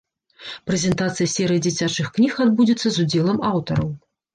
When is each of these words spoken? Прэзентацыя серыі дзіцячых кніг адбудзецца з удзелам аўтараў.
Прэзентацыя 0.69 1.29
серыі 1.35 1.63
дзіцячых 1.67 2.13
кніг 2.19 2.43
адбудзецца 2.49 2.85
з 2.91 2.97
удзелам 3.09 3.51
аўтараў. 3.57 3.99